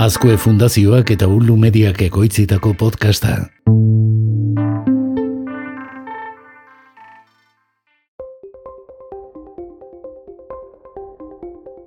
[0.00, 3.34] Azkue Fundazioak eta Ulu Mediak ekoitzitako podcasta.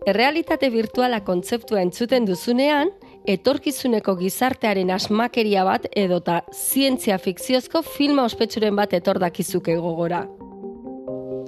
[0.05, 2.93] Errealitate virtuala kontzeptua entzuten duzunean,
[3.25, 10.27] etorkizuneko gizartearen asmakeria bat edota zientzia fikziozko filma ospetsuren bat etor dakizuke gogora.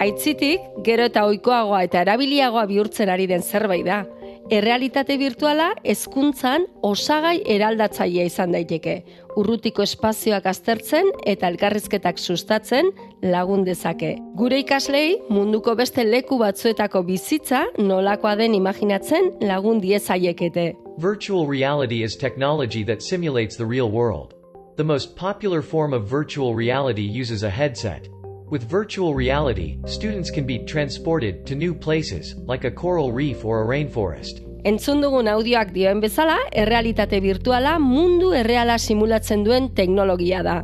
[0.02, 4.02] Aitzitik, gero eta ohikoagoa eta erabiliagoa bihurtzen ari den zerbait da.
[4.46, 8.92] Errealitate virtuala hezkuntzan osagai eraldatzailea izan daiteke.
[9.36, 12.92] Urrutiko espazioak aztertzen eta elkarrizketak sustatzen
[13.26, 14.12] lagun dezake.
[14.38, 20.72] Gure ikaslei munduko beste leku batzuetako bizitza nolakoa den imaginatzen lagun diezaiekete.
[21.02, 24.32] Virtual reality is technology that simulates the real world.
[24.76, 28.08] The most popular form of virtual reality uses a headset.
[28.48, 33.60] With virtual reality, students can be transported to new places, like a coral reef or
[33.60, 34.38] a rainforest.
[34.62, 40.60] Entzun dugun audioak dioen bezala, errealitate virtuala mundu erreala simulatzen duen teknologia da.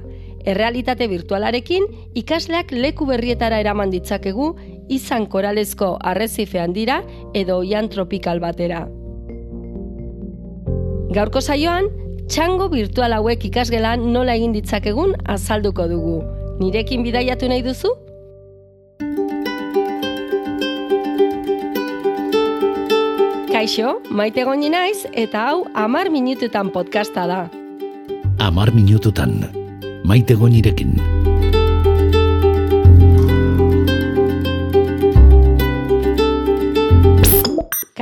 [0.47, 4.53] Errealitate virtualarekin ikasleak leku berrietara eraman ditzakegu
[4.89, 7.01] izan koralezko arrezifean dira
[7.34, 8.84] edo oian tropikal batera.
[11.11, 11.91] Gaurko saioan,
[12.31, 16.42] txango virtual hauek ikasgelan nola egin ditzakegun azalduko dugu.
[16.61, 17.91] Nirekin bidaiatu nahi duzu?
[23.53, 27.41] Kaixo, maite goni naiz eta hau amar minututan podcasta da.
[28.42, 29.36] Amar minututan,
[30.05, 30.97] maite gonirekin.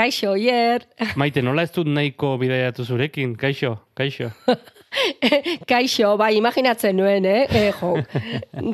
[0.00, 0.86] Kaixo, oier.
[1.20, 3.34] Maite, nola ez dut nahiko bidaiatu zurekin?
[3.36, 4.30] Kaixo, kaixo.
[5.70, 7.46] Kaixo, bai, imaginatzen nuen, eh?
[7.50, 7.94] eh jo.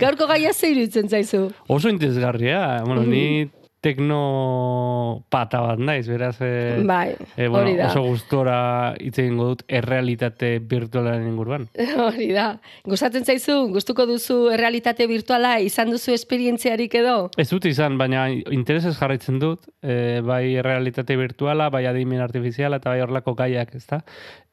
[0.01, 1.47] Gaurko gaia zeirutzen zaizu.
[1.69, 2.83] Oso interesgarria.
[2.87, 3.49] Bueno, ni
[3.87, 6.37] tekno pata bat naiz, beraz.
[6.43, 7.91] E, Bai, e, bueno, hori da.
[7.93, 8.59] Oso gustora
[8.99, 11.69] hitz egingo dut errealitate virtualaren inguruan.
[12.07, 12.49] Hori da.
[12.89, 17.17] Gustatzen zaizu, gustuko duzu errealitate virtuala izan duzu esperientziarik edo?
[17.39, 22.95] Ez dut izan, baina interesez jarraitzen dut, e, bai errealitate virtuala, bai adimen artifiziala eta
[22.95, 24.03] bai horlako gaiak, ezta?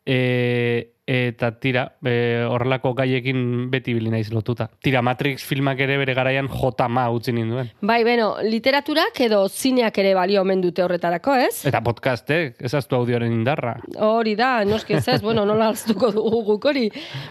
[0.05, 0.92] E,
[1.29, 4.69] eta tira, e, horrelako gaiekin beti bili naiz lotuta.
[4.83, 7.71] Tira, Matrix filmak ere bere garaian jotama utzi ninduen.
[7.81, 11.65] Bai, beno, literaturak edo zineak ere balio omen dute horretarako, ez?
[11.69, 13.75] Eta podcastek, ezaztu audioaren indarra.
[14.03, 16.89] Hori da, noski ez bueno, nola alztuko dugu guk hori.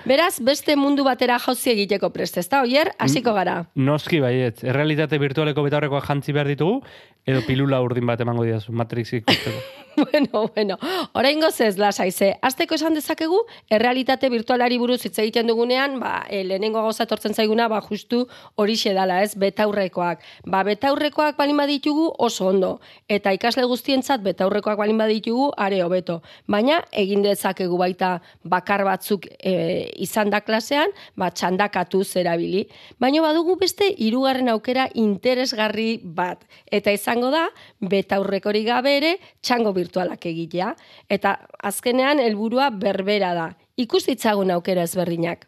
[0.09, 3.63] Beraz, beste mundu batera jauzi egiteko prest, ez da, oier, hasiko gara.
[3.75, 6.83] Noski baiet, errealitate virtualeko betaurrekoak jantzi behar ditugu,
[7.27, 9.63] edo pilula urdin bat emango didazu, Matrix ikusteko.
[9.97, 10.79] bueno, bueno,
[11.13, 12.35] orain ez lasaize.
[12.43, 13.39] Azteko esan dezakegu,
[13.82, 18.22] errealitate virtualari buruz hitz egiten dugunean, ba, e, lehenengo gauza etortzen zaiguna, ba, justu
[18.60, 20.22] horixe dala, ez, betaurrekoak.
[20.47, 22.72] Ba, betaurrekoak balin baditugu oso ondo,
[23.10, 26.20] eta ikasle guztientzat betaurrekoak balin baditugu are hobeto.
[26.47, 28.12] Baina, egin dezakegu baita
[28.44, 32.69] bakar batzuk e, izan da klasean, ba, txandakatu zerabili.
[33.03, 36.47] Baina badugu beste hirugarren aukera interesgarri bat.
[36.70, 37.49] Eta izango da,
[37.82, 40.72] betaurrekorik gabe ere, txango virtualak egitea.
[41.10, 41.37] Eta
[41.72, 43.50] azkenean helburua berbera da.
[43.81, 45.47] Ikus ditzagun aukera ezberdinak.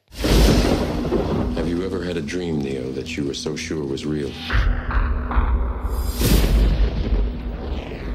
[1.57, 4.31] Have you ever had a dream, Neo, that you were so sure was real?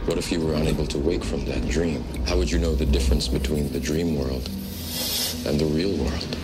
[0.07, 2.03] What if you were unable to wake from that dream?
[2.25, 4.49] How would you know the difference between the dream world
[5.45, 6.38] and the real world?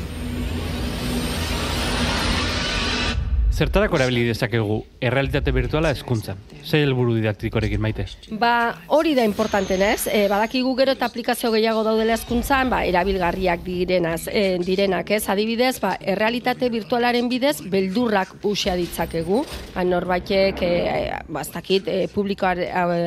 [3.56, 6.40] Zertarako erabili dezakegu errealitate virtuala hezkuntzan?
[6.66, 8.04] Zer helburu didaktikorekin maite?
[8.36, 8.50] Ba,
[8.92, 10.10] hori da importanten ez.
[10.12, 15.22] E, badakigu gero eta aplikazio gehiago daudela hezkuntzan, ba, erabilgarriak direnaz, e, direnak ez.
[15.32, 19.46] Adibidez, ba, errealitate virtualaren bidez, beldurrak usia ditzakegu.
[19.76, 22.60] Ba, norbaitek, e, ba, ez dakit, e, publikoar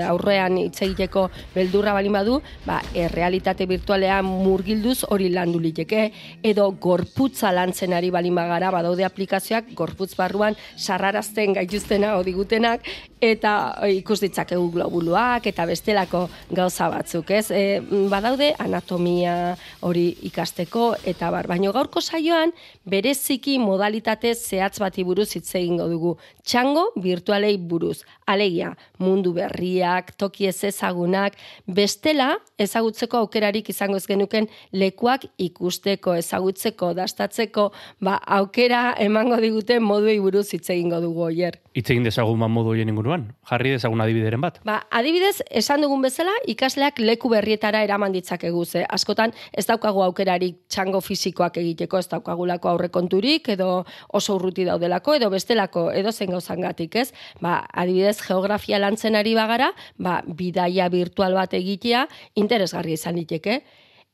[0.08, 6.08] aurrean hitz egiteko beldurra balin badu, ba, errealitate virtualean murgilduz hori landu liteke.
[6.40, 12.86] Edo gorputza lantzen ari balin bagara, badaude aplikazioak gorputz barruan sarrarazten gaituztena odigutenak,
[13.20, 13.52] eta
[13.82, 17.50] e, ikus ditzakegu globuluak eta bestelako gauza batzuk, ez?
[17.50, 17.80] E,
[18.10, 19.56] badaude anatomia
[19.86, 22.52] hori ikasteko eta bar, baino gaurko saioan
[22.88, 26.16] bereziki modalitate zehatz bati buruz hitz egingo dugu.
[26.44, 28.02] Txango virtualei buruz.
[28.28, 31.36] Alegia, mundu berriak, toki ez ezagunak,
[31.66, 37.70] bestela ezagutzeko aukerarik izango ez genuken lekuak ikusteko, ezagutzeko, dastatzeko,
[38.04, 41.58] ba, aukera emango diguten moduei buruz hitz egingo dugu oier.
[41.74, 43.34] Hitz egin dezagun ba modu horien inguruan.
[43.48, 44.60] Jarri dezagun adibideren bat.
[44.64, 48.84] Ba, adibidez, esan dugun bezala, ikasleak leku berrietara eraman ditzakegu ze.
[48.88, 55.30] Askotan, ez daukagu aukerarik txango fisikoak egiteko, ez daukagulako aurrekonturik, edo oso urruti daudelako, edo
[55.30, 57.12] bestelako, edo zen gauzangatik, ez?
[57.40, 62.06] Ba, adibidez, geografia lantzen ari bagara, ba, bidaia virtual bat egitea
[62.36, 63.62] interesgarri izan liteke.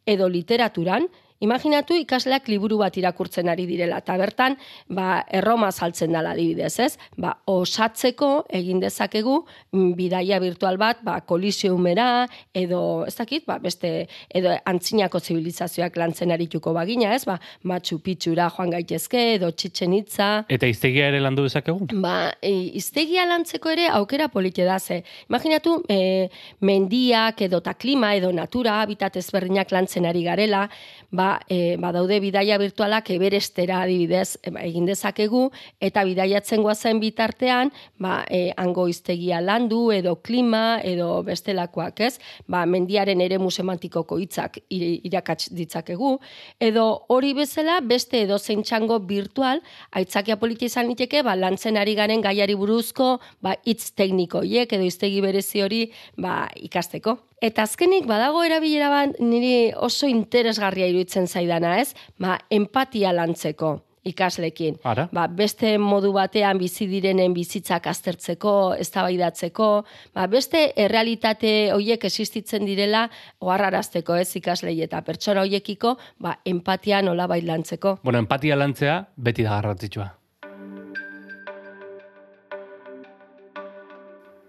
[0.04, 1.06] edo literaturan,
[1.42, 4.54] Imaginatu ikasleak liburu bat irakurtzen ari direla, eta bertan,
[4.94, 6.92] ba, erroma saltzen dela adibidez, ez?
[7.18, 9.40] Ba, osatzeko egin dezakegu
[9.74, 16.30] mm, bidaia virtual bat, ba, kolisiumera, edo, ez dakit, ba, beste, edo antzinako zibilizazioak lantzen
[16.32, 17.24] arituko bagina, ez?
[17.26, 17.36] Ba,
[17.66, 20.30] matxu pitxura joan gaitezke, edo txitzen hitza.
[20.48, 21.90] Eta iztegia ere landu dezakegu?
[21.98, 25.02] Ba, e, iztegia lantzeko ere aukera polite da, ze.
[25.26, 26.30] Imaginatu, e,
[26.62, 30.68] mendiak, edo ta klima, edo natura, habitat ezberdinak lantzen ari garela,
[31.10, 35.44] ba, e, ba daude bidaia virtualak eberestera adibidez e, ba, egin dezakegu
[35.80, 42.18] eta bidaiatzen goazen bitartean ba e, hango iztegia landu edo klima edo bestelakoak, ez?
[42.48, 46.16] Ba mendiaren eremu semantikoko hitzak irakats ditzakegu
[46.60, 49.60] edo hori bezala beste edo txango virtual
[49.92, 54.84] aitzakia politia izan liteke ba lantzen ari garen gaiari buruzko ba hitz tekniko hiek edo
[54.84, 55.84] iztegi berezi hori
[56.16, 57.18] ba ikasteko.
[57.42, 61.94] Eta azkenik badago erabilera bat niri oso interesgarria iruditzen zaidana, ez?
[62.18, 64.78] Ba, empatia lantzeko ikaslekin.
[64.84, 65.06] Ara?
[65.12, 69.68] Ba, beste modu batean bizi direnen bizitzak aztertzeko, eztabaidatzeko,
[70.14, 73.06] ba, beste errealitate hoiek existitzen direla
[73.40, 77.98] oharrarazteko, ez ikaslei eta pertsona hoiekiko, ba, empatia nola lantzeko.
[78.04, 80.12] Bueno, empatia lantzea beti da garrantzitsua.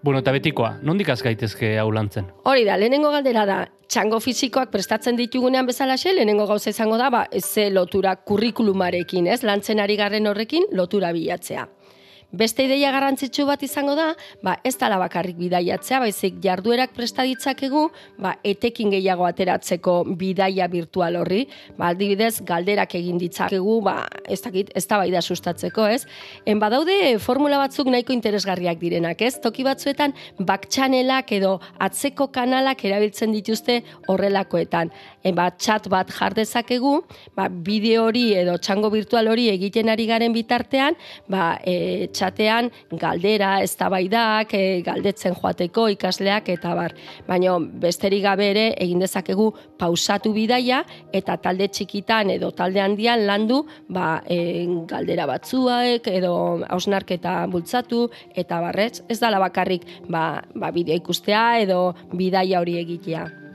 [0.06, 2.28] Bueno, eta betikoa, nondik az gaitezke hau lantzen?
[2.46, 3.56] Hori da, lehenengo galdera da,
[3.90, 9.82] txango fizikoak prestatzen ditugunean bezalaxe, lehenengo gauza izango da, ba, ze lotura kurrikulumarekin, ez, lantzen
[9.82, 11.66] ari garren horrekin, lotura bilatzea.
[12.34, 14.08] Beste ideia garrantzitsu bat izango da,
[14.42, 17.84] ba, ez dala bakarrik bidaiatzea, baizik jarduerak presta ditzakegu,
[18.18, 21.44] ba, etekin gehiago ateratzeko bidaia virtual horri,
[21.78, 26.02] ba, aldibidez, galderak egin ditzakegu, ba, ez dakit, ez da bai da sustatzeko, ez?
[26.44, 29.38] En badaude formula batzuk nahiko interesgarriak direnak, ez?
[29.44, 33.78] Toki batzuetan, baktxanelak edo atzeko kanalak erabiltzen dituzte
[34.10, 34.90] horrelakoetan.
[35.22, 36.98] En ba, chat bat jardezakegu,
[37.38, 40.98] ba, bideo hori edo txango virtual hori egiten ari garen bitartean,
[41.30, 42.70] ba, e, txatean
[43.00, 46.94] galdera, eztabaidak, e, galdetzen joateko ikasleak eta bar.
[47.28, 50.82] Baina besterik gabe ere egin dezakegu pausatu bidaia
[51.12, 56.34] eta talde txikitan edo talde handian landu ba, e, galdera batzuak edo
[56.68, 61.80] hausnarketa bultzatu eta barretz ez dala bakarrik ba, ba bideo ikustea edo
[62.12, 63.45] bidaia hori egitea.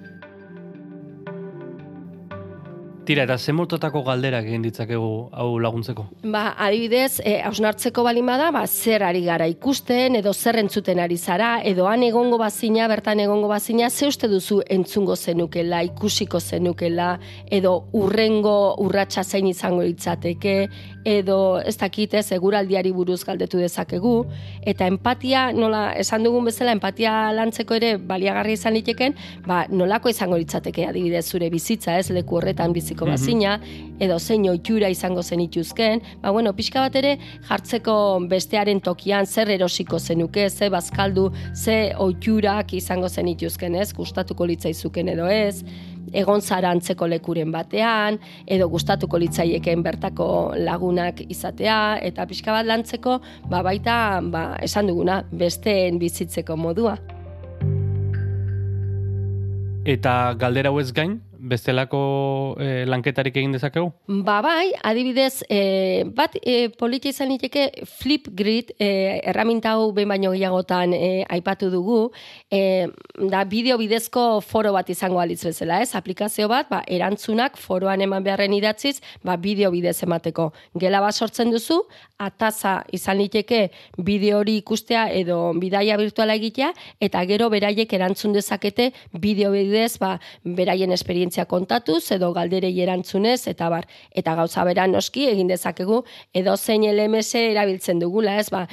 [3.02, 6.06] Tira, eta ze galderak egin ditzakegu hau laguntzeko?
[6.24, 11.18] Ba, adibidez, e, hausnartzeko balin bada, ba, zer ari gara ikusten, edo zer entzuten ari
[11.18, 17.18] zara, edo han egongo bazina, bertan egongo bazina, ze uste duzu entzungo zenukela, ikusiko zenukela,
[17.50, 20.70] edo urrengo urratsa zein izango litzateke,
[21.06, 24.28] edo ez dakite, seguraldiari buruz galdetu dezakegu,
[24.62, 29.18] eta empatia, nola, esan dugun bezala, empatia lantzeko ere baliagarri izan liteken,
[29.48, 33.60] ba, nolako izango litzateke adibidez zure bizitza, ez, leku horretan bizi iritsiko bazina,
[34.00, 37.96] edo zein oitura izango zen ituzken, ba, bueno, pixka bat ere jartzeko
[38.28, 45.10] bestearen tokian zer erosiko zenuke, ze bazkaldu, ze oiturak izango zen ituzken, ez, gustatuko litzaizuken
[45.10, 45.64] edo ez,
[46.14, 50.28] egon zara antzeko lekuren batean, edo gustatuko litzaieken bertako
[50.58, 53.20] lagunak izatea, eta pixka bat lantzeko,
[53.50, 56.98] ba, baita, ba, esan duguna, besteen bizitzeko modua.
[59.86, 61.20] Eta galdera hauez gain,
[61.52, 62.02] bestelako
[62.60, 63.92] e, lanketarik egin dezakegu?
[64.26, 67.68] Ba bai, adibidez, e, bat e, politia izan liteke
[68.00, 72.00] Flipgrid e, erraminta hau behin baino gehiagotan e, aipatu dugu,
[72.52, 72.88] e,
[73.32, 75.92] da bideo bidezko foro bat izango alitz bezala, ez?
[76.00, 80.52] Aplikazio bat, ba, erantzunak foroan eman beharren idatziz, ba, bideo bidez emateko.
[80.80, 81.82] Gela bat sortzen duzu,
[82.22, 83.62] ataza izan liteke
[83.98, 86.72] bideo hori ikustea edo bidaia virtuala egitea,
[87.04, 93.48] eta gero beraiek erantzun dezakete bideo bidez, ba, beraien esperientzia esperientzia kontatuz edo galderei erantzunez
[93.48, 93.86] eta bar.
[94.14, 98.50] Eta gauza bera noski egin dezakegu edo zein LMS erabiltzen dugula, ez?
[98.50, 98.68] Ba,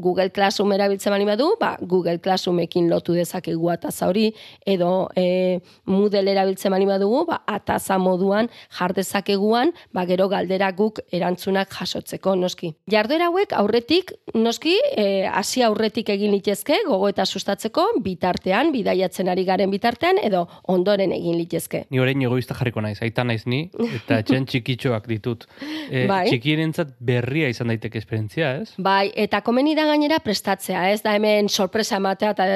[0.00, 4.32] Google Classroom erabiltzen bali badu, ba Google Classroomekin lotu dezakegu ataza hori
[4.66, 8.48] edo e, Moodle erabiltzen bali badugu, ba ataza moduan
[8.78, 12.74] jar dezakeguan, ba gero galdera guk erantzunak jasotzeko noski.
[12.90, 19.44] Jarduera hauek aurretik noski e, hasi aurretik egin litezke gogo eta sustatzeko bitartean bidaiatzen ari
[19.44, 21.86] garen bitartean edo ondoren egin litezke.
[21.90, 23.62] ni orain egoista jarriko naiz, aita naiz ni,
[24.00, 25.46] eta etxen txikitxoak ditut.
[25.90, 26.24] E, bai.
[26.28, 28.74] Txikierentzat berria izan daiteke esperientzia, ez?
[28.78, 32.46] Bai, eta komeni da gainera prestatzea, ez da hemen sorpresa ematea eta,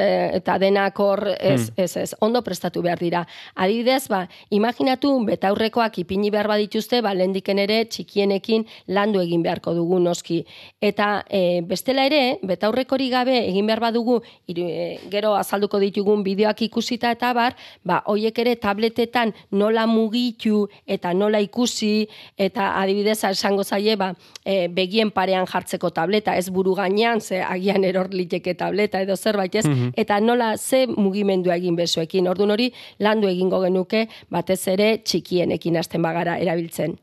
[0.41, 1.85] eta denak hor, ez, hmm.
[1.85, 3.25] ez, ez, ondo prestatu behar dira.
[3.55, 4.25] Adibidez, ba,
[4.55, 10.43] imaginatu betaurrekoak ipini behar badituzte, ba, lehendiken ere txikienekin landu egin beharko dugu noski.
[10.83, 14.21] Eta e, bestela ere, betaurrekori gabe egin behar badugu,
[14.51, 19.87] iru, e, gero azalduko ditugun bideoak ikusita eta bar, ba, hoiek ere tabletetan horretan nola
[19.87, 24.15] mugitu eta nola ikusi eta adibidez esango zaie ba,
[24.45, 29.55] e, begien parean jartzeko tableta, ez buru gainean, ze agian eror liteke tableta edo zerbait
[29.55, 29.93] ez, Mhm.
[29.97, 32.29] eta nola ze mugimendu egin besoekin.
[32.29, 36.99] Ordun hori landu egingo genuke batez ere txikienekin hasten bagara erabiltzen.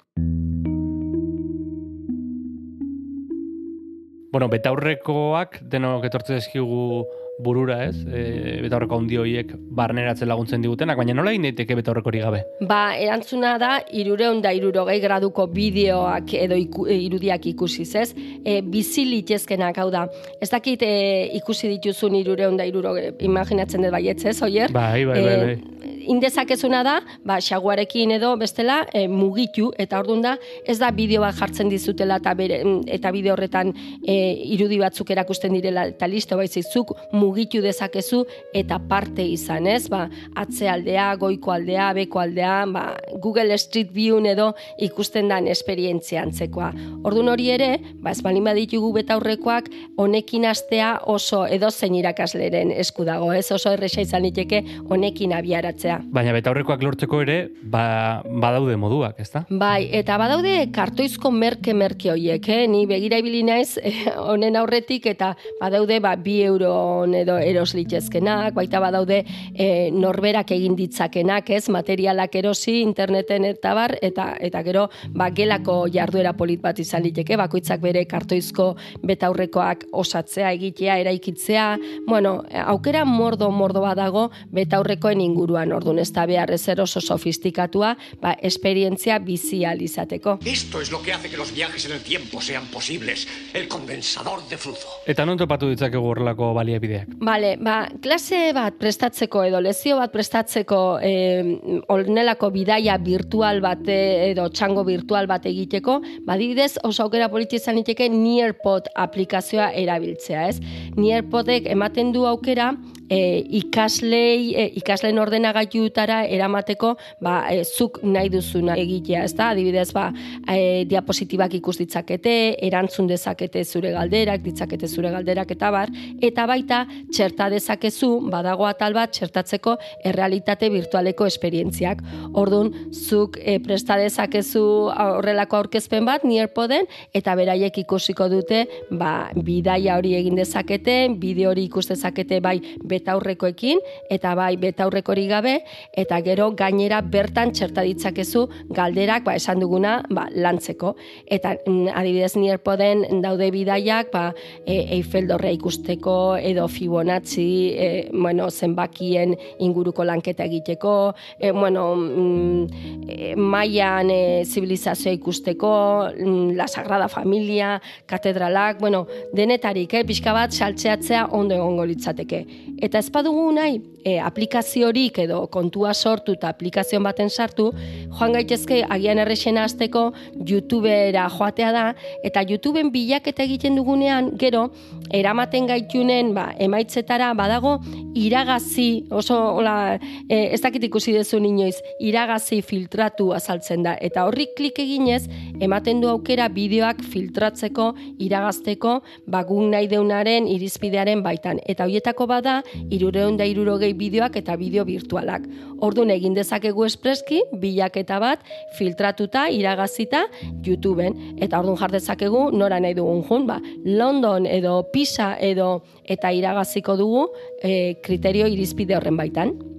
[4.31, 7.05] Bueno, betaurrekoak denok etortzen eskigu
[7.43, 7.95] burura, ez?
[8.07, 12.43] E, betaurreko handi horiek barneratzen laguntzen digutenak, baina nola egin daiteke betaurrekori gabe?
[12.69, 13.71] Ba, erantzuna da,
[14.01, 18.09] irureun da irurogei graduko bideoak edo iku, e, irudiak ikusiz, ez?
[18.45, 20.05] E, bizi litezkenak, hau da.
[20.41, 20.93] Ez dakit e,
[21.41, 24.73] ikusi dituzun irureun da irurogei, imaginatzen dut baietz, ez, oier?
[24.73, 25.80] Bai, bai, bai, bai.
[26.07, 31.37] Indezakezuna da, ba, xaguarekin edo bestela e, mugitu, eta ordun da, ez da bideo bat
[31.37, 33.73] jartzen dizutela eta, bere, eta bideo horretan
[34.05, 34.15] e,
[34.55, 36.39] irudi batzuk erakusten direla eta listo
[36.71, 39.87] zuk mugitu dezakezu eta parte izan, ez?
[39.89, 46.71] Ba, atzealdea, goiko aldea, beko aldea, ba, Google Street View edo ikusten dan esperientzia antzekoa.
[47.03, 53.05] Ordun hori ere, ba, ez balin baditugu betaurrekoak, honekin astea oso edo zein irakasleren esku
[53.07, 53.51] dago, ez?
[53.51, 55.90] Oso erresa izan liteke honekin abiaratzea.
[55.99, 59.43] Baina betaurrekoak lortzeko ere, ba, badaude moduak, ezta?
[59.49, 62.67] Bai, eta badaude kartoizko merke-merke hoiek, eh?
[62.71, 68.53] ni begira ibili naiz eh, honen aurretik eta badaude ba, bi euron edo eros litezkenak,
[68.57, 69.21] baita badaude
[69.53, 75.85] eh, norberak egin ditzakenak, ez, materialak erosi interneten eta bar, eta, eta gero ba, gelako
[75.91, 78.71] jarduera polit bat izan liteke, bakoitzak bere kartoizko
[79.07, 81.67] betaurrekoak osatzea, egitea, eraikitzea,
[82.07, 89.17] bueno, aukera mordo-mordo badago betaurrekoen inguruan, ordun ez da behar ez oso sofistikatua, ba, esperientzia
[89.19, 90.37] bizi ahal izateko.
[90.45, 93.27] Esto es lo que hace que los viajes en el tiempo sean posibles.
[93.53, 95.01] El condensador de flujo.
[95.09, 97.09] Eta non topatu ditzakegu horrelako baliabideak?
[97.21, 104.31] Bale, ba, klase bat prestatzeko edo lezio bat prestatzeko eh, onelako bidaia virtual bat eh,
[104.31, 110.59] edo txango virtual bat egiteko, badibidez oso aukera politi izan liteke Nearpod aplikazioa erabiltzea, ez?
[110.97, 112.71] Nearpodek ematen du aukera
[113.11, 119.49] e, ikaslei, e, ikasleen ordenagailutara eramateko ba, e, zuk nahi duzuna egitea, ez da?
[119.51, 120.07] Adibidez, ba,
[120.47, 122.35] e, diapositibak ikus ditzakete,
[122.67, 125.91] erantzun dezakete zure galderak, ditzakete zure galderak eta bar,
[126.23, 129.75] eta baita txerta dezakezu, badago atal bat txertatzeko
[130.07, 132.03] errealitate virtualeko esperientziak.
[132.39, 136.87] Ordun zuk e, presta dezakezu horrelako aurkezpen bat, Nearpoden,
[137.17, 138.63] eta beraiek ikusiko dute,
[138.95, 142.59] ba, bidaia hori egin dezakete, bideo hori ikus dezakete bai
[143.01, 143.81] betaurrekoekin,
[144.13, 145.57] eta bai betaurrekori gabe,
[145.97, 150.95] eta gero gainera bertan txerta ditzakezu galderak, ba, esan duguna, ba, lantzeko.
[151.25, 154.29] Eta mm, adibidez Nearpoden daude bidaiak, ba,
[154.65, 163.07] e, Eiffel dorrea ikusteko, edo Fibonacci, e, bueno, zenbakien inguruko lanketa egiteko, e, bueno, mm,
[163.07, 165.73] e, maian e, zibilizazioa ikusteko,
[166.13, 172.41] mm, La Sagrada Familia, katedralak, bueno, denetarik, eh, pixka bat saltzeatzea ondo egongo litzateke.
[172.83, 177.69] Eta ez badugu nahi, e, aplikaziorik edo kontua sortu eta aplikazio baten sartu,
[178.17, 180.11] joan gaitezke agian errexena hasteko
[180.47, 181.85] YouTubera joatea da,
[182.23, 184.67] eta YouTubeen bilaketa egiten dugunean, gero,
[185.13, 187.77] eramaten gaitunen ba, emaitzetara badago
[188.17, 193.95] iragazi, oso hola, e, ez dakit ikusi dezun inoiz, iragazi filtratu azaltzen da.
[194.01, 195.23] Eta horri klik eginez,
[195.61, 197.91] ematen du aukera bideoak filtratzeko,
[198.23, 198.97] iragazteko,
[199.31, 201.61] ba, guk nahi deunaren irizpidearen baitan.
[201.69, 202.59] Eta hoietako bada,
[202.91, 203.47] irureun da
[203.91, 205.47] irurogei bideoak eta bideo virtualak.
[205.81, 208.39] Ordun egin dezakegu espreski, bilaketa bat,
[208.77, 210.27] filtratuta, iragazita,
[210.65, 211.37] YouTubeen.
[211.41, 216.97] Eta ordun jar dezakegu, nora nahi dugun jun, ba, London edo Pisa edo eta iragaziko
[216.97, 217.29] dugu
[217.63, 219.70] e, kriterio irizpide horren baitan.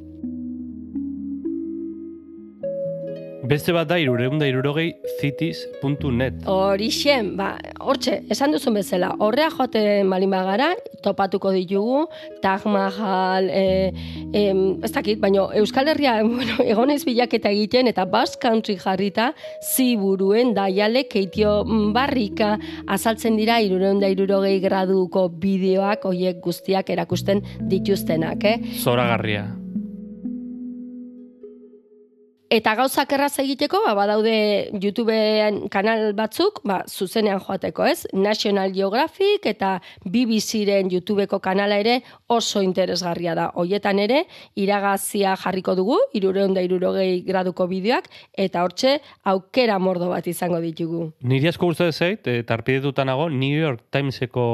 [3.53, 6.47] Beste bat da irureunda irurogei cities.net.
[6.49, 7.51] Horixen, ba,
[7.85, 10.71] hortxe, esan duzun bezala, horrea joaten balin bagara,
[11.05, 12.07] topatuko ditugu,
[12.41, 13.93] Taj Mahal, e,
[14.33, 14.47] e,
[14.89, 21.05] ez dakit, baina Euskal Herria, bueno, egonez bilaketa egiten, eta Basque Country jarrita, ziburuen, daiale,
[21.13, 21.59] keitio
[21.93, 22.55] barrika,
[22.89, 28.63] azaltzen dira, irureun da irurogei graduko bideoak, hoiek guztiak erakusten dituztenak, eh?
[28.81, 29.51] Zoragarria.
[32.53, 34.33] Eta gauzak erraz egiteko, ba, badaude
[34.77, 38.03] YouTubeen kanal batzuk, ba, zuzenean joateko, ez?
[38.13, 43.47] National Geographic eta BBC-ren YouTubeko kanala ere oso interesgarria da.
[43.57, 44.27] Hoietan ere,
[44.61, 48.99] iragazia jarriko dugu, irureun da irurogei graduko bideoak, eta hortxe
[49.33, 51.07] aukera mordo bat izango ditugu.
[51.25, 54.45] Niri asko gustatzen zait, eta arpidetuta nago, New York Timeseko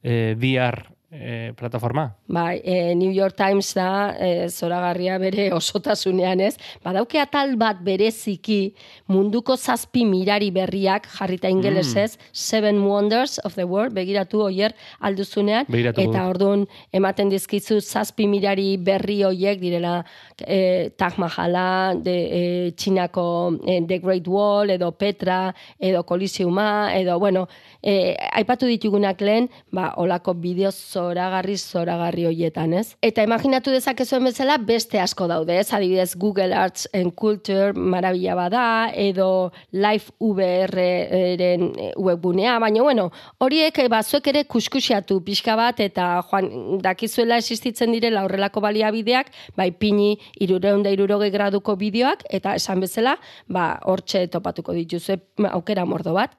[0.00, 2.16] eh, VR e, plataforma.
[2.26, 6.54] Bai, e, New York Times da e, zoragarria bere osotasunean ez.
[6.84, 8.74] Badauke atal bat bereziki
[9.08, 15.68] munduko zazpi mirari berriak jarrita ingelesez, Seven Wonders of the World, begiratu oier alduzunean.
[15.68, 20.00] Begiratuko eta orduan ematen dizkizu zazpi mirari berri hoiek direla
[20.40, 22.42] e, Taj Mahala, de, e,
[22.74, 23.26] Txinako
[23.62, 27.46] e, The Great Wall, edo Petra, edo Kolisiuma, edo, bueno,
[27.82, 30.72] e, aipatu ditugunak lehen, ba, olako bideo
[31.04, 32.94] zoragarri zoragarri hoietan, ez?
[33.04, 35.68] Eta imaginatu dezakezuen bezala beste asko daude, ez?
[35.76, 43.88] Adibidez, Google Arts and Culture marabila bada, edo Live VR-ren webgunea, baina, bueno, horiek, e,
[43.92, 46.50] ba, zuek ere kuskusiatu pixka bat, eta joan,
[46.84, 53.18] dakizuela existitzen direla horrelako baliabideak, bai pini irureunda irurogei graduko bideoak, eta esan bezala,
[53.48, 55.20] ba, hortxe topatuko dituzue
[55.52, 56.38] aukera mordo bat.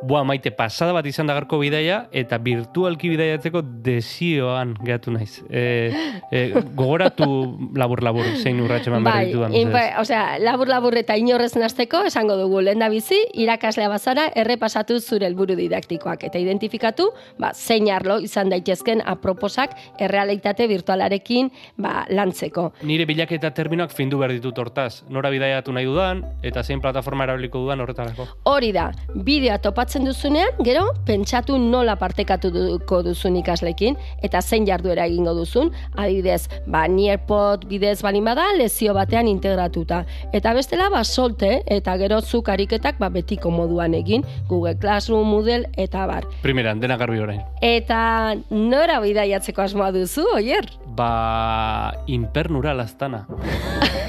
[0.00, 5.40] Boa, maite, pasada bat izan da garko bidaia, eta virtualki bidaiatzeko desioan geratu naiz.
[5.50, 5.90] E,
[6.30, 6.42] e,
[6.78, 7.26] gogoratu
[7.74, 9.88] labur-labur, zein urratxe eman Bai, inpa, mesedez.
[9.98, 16.22] osea, labur-labur eta inorrez nasteko, esango dugu, lehen bizi, irakaslea bazara, errepasatu zure helburu didaktikoak,
[16.30, 17.08] eta identifikatu,
[17.42, 22.68] ba, zein arlo izan daitezken aproposak errealitate virtualarekin ba, lantzeko.
[22.86, 25.02] Nire bilaketa terminoak findu behar ditut hortaz.
[25.10, 28.28] Nora bidaiatu nahi dudan, eta zein plataforma erabiliko dudan horretarako.
[28.46, 28.92] Hori da,
[29.26, 36.48] bideoa topatzen duzunean, gero, pentsatu nola partekatuko duzun ikaslekin, eta zein jarduera egingo duzun, adibidez,
[36.66, 40.02] ba, Nearpod bidez balin bada, lezio batean integratuta.
[40.36, 45.70] Eta bestela, ba, solte, eta gero zuk ariketak ba, betiko moduan egin, Google Classroom, Moodle,
[45.80, 46.28] eta bar.
[46.42, 47.40] Primeran, dena garbi orain.
[47.62, 50.68] Eta nora bidaiatzeko asmoa duzu, oier?
[50.98, 53.24] Ba, impernura lastana.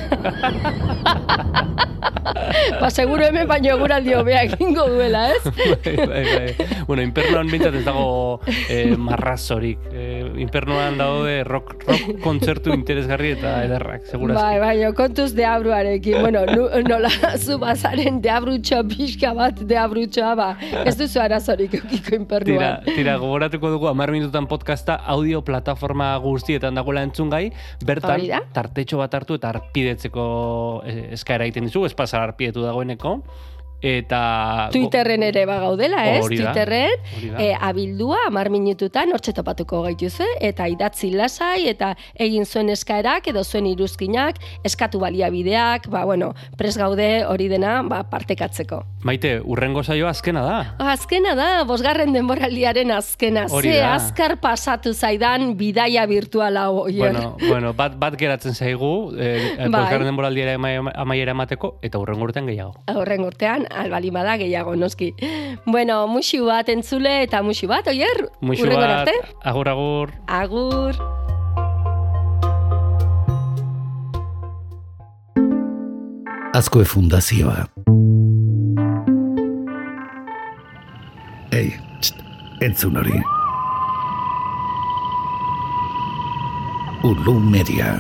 [2.80, 5.42] Ba, seguro hemen baino eguraldi hobea egingo duela, ez?
[5.86, 6.68] bai, bai, bai.
[6.88, 9.82] Bueno, inpernuan bintzat ez dago eh, marrazorik.
[9.92, 14.42] Eh, inpernuan daude rock, rock kontzertu interesgarri eta ederrak, segurazki.
[14.42, 16.20] Bai, bai, kontuz deabruarekin.
[16.24, 17.12] Bueno, nu, nola
[17.44, 20.50] zu bazaren deabrutxo pixka bat deabrutxoa, ba,
[20.86, 22.88] ez duzu arazorik eukiko Tira, inpernuan.
[22.88, 27.50] tira, gogoratuko dugu amar minututan podcasta audio plataforma guztietan dagoela entzungai,
[27.86, 30.09] bertan tartetxo bat hartu eta arpidetzeko
[30.86, 33.20] eh, eskaera egiten dizu, ez pasar arpidetu dagoeneko,
[33.82, 34.70] eta...
[34.74, 36.24] Twitterren ere bagaudela, ez?
[36.26, 37.42] Hori da, Twitterren, hori da.
[37.44, 43.44] e, abildua, amar minututan, hortxe topatuko gaituzue, eta idatzi lasai, eta egin zuen eskaerak, edo
[43.44, 48.84] zuen iruzkinak, eskatu baliabideak, ba, bueno, pres gaude hori dena, ba, partekatzeko.
[49.08, 50.58] Maite, urrengo saioa azkena da.
[50.92, 53.46] Azkena da, bosgarren denboraldiaren azkena.
[53.50, 53.94] Hori Ze da.
[53.96, 57.00] azkar pasatu zaidan bidaia virtuala oier.
[57.14, 59.88] Bueno, bueno, bat, bat geratzen zaigu, eh, Bai.
[60.04, 62.74] denboraldiera ama- amaiera emateko, eta urrengo urtean gehiago.
[62.94, 65.14] Horren urtean, albali bada gehiago noski.
[65.66, 68.28] Bueno, musu bat entzule eta musu bat, oier?
[68.42, 69.36] Hurrengora bat, arte.
[69.44, 70.14] agur agur.
[70.28, 70.96] Agur.
[76.54, 77.68] Azkoe Fundazioa.
[81.56, 82.24] Ei, txt,
[82.66, 83.22] entzun hori.
[87.04, 87.94] Ulu Media.